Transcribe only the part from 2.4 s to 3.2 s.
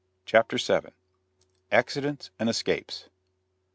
ESCAPES.